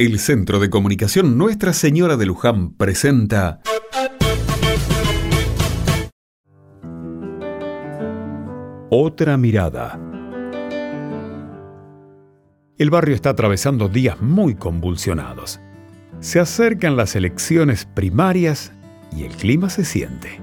[0.00, 3.60] El Centro de Comunicación Nuestra Señora de Luján presenta
[8.90, 9.98] Otra mirada.
[12.78, 15.58] El barrio está atravesando días muy convulsionados.
[16.20, 18.70] Se acercan las elecciones primarias
[19.16, 20.40] y el clima se siente.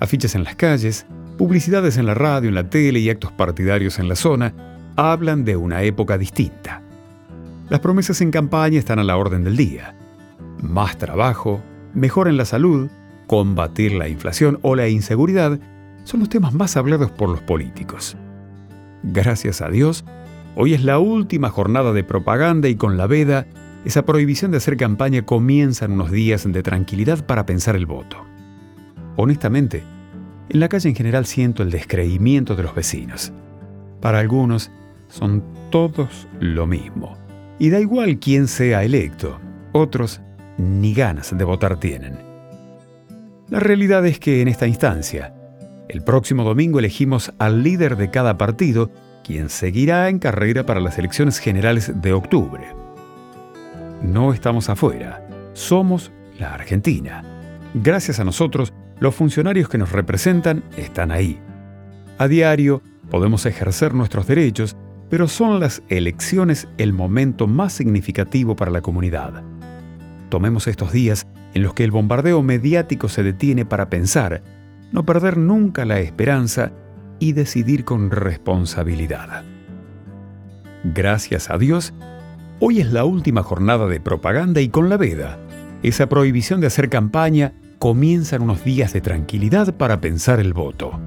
[0.00, 1.06] Afiches en las calles,
[1.38, 4.52] publicidades en la radio, en la tele y actos partidarios en la zona
[4.96, 6.82] hablan de una época distinta
[7.68, 9.94] las promesas en campaña están a la orden del día.
[10.62, 11.60] Más trabajo,
[11.94, 12.88] mejor en la salud,
[13.26, 15.58] combatir la inflación o la inseguridad
[16.04, 18.16] son los temas más hablados por los políticos.
[19.02, 20.04] Gracias a Dios,
[20.54, 23.46] hoy es la última jornada de propaganda y con la veda,
[23.84, 28.24] esa prohibición de hacer campaña comienzan unos días de tranquilidad para pensar el voto.
[29.16, 29.82] Honestamente,
[30.48, 33.32] en la calle en general siento el descreimiento de los vecinos.
[34.00, 34.70] Para algunos,
[35.08, 37.25] son todos lo mismo
[37.58, 39.40] y da igual quién sea electo,
[39.72, 40.20] otros
[40.58, 42.18] ni ganas de votar tienen.
[43.48, 45.34] La realidad es que en esta instancia,
[45.88, 48.90] el próximo domingo elegimos al líder de cada partido,
[49.24, 52.64] quien seguirá en carrera para las elecciones generales de octubre.
[54.02, 57.22] No estamos afuera, somos la Argentina.
[57.74, 61.38] Gracias a nosotros, los funcionarios que nos representan están ahí.
[62.18, 64.76] A diario podemos ejercer nuestros derechos
[65.08, 69.42] pero son las elecciones el momento más significativo para la comunidad.
[70.28, 74.42] Tomemos estos días en los que el bombardeo mediático se detiene para pensar,
[74.92, 76.72] no perder nunca la esperanza
[77.18, 79.44] y decidir con responsabilidad.
[80.84, 81.94] Gracias a Dios,
[82.60, 85.38] hoy es la última jornada de propaganda y con la veda,
[85.82, 90.98] esa prohibición de hacer campaña, comienzan unos días de tranquilidad para pensar el voto.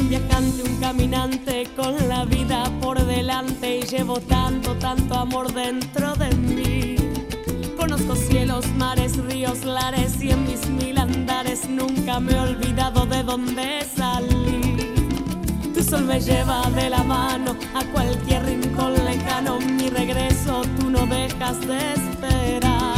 [0.00, 6.96] Un caminante con la vida por delante y llevo tanto, tanto amor dentro de mí.
[7.76, 13.24] Conozco cielos, mares, ríos, lares y en mis mil andares nunca me he olvidado de
[13.24, 14.76] dónde salí.
[15.74, 21.06] Tu sol me lleva de la mano a cualquier rincón lejano, mi regreso tú no
[21.06, 22.97] dejas de esperar.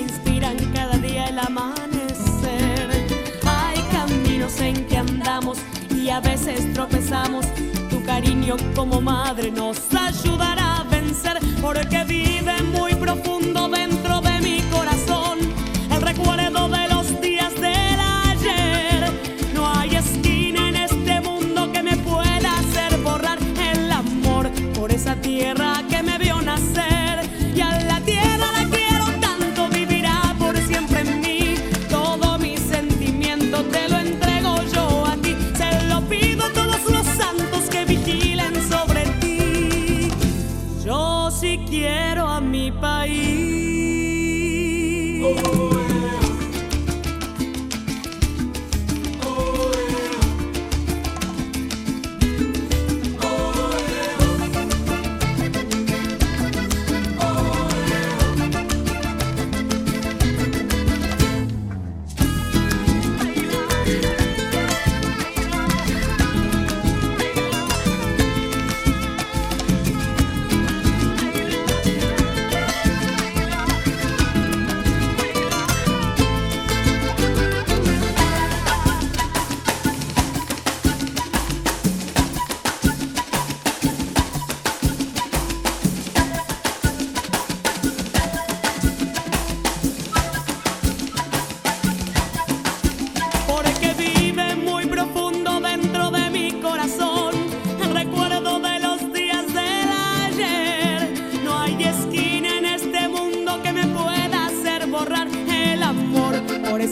[6.11, 7.45] a veces tropezamos.
[7.89, 10.60] Tu cariño como madre nos ayudará
[41.69, 43.51] quiero a mi país.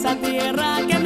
[0.00, 0.99] esa tierra que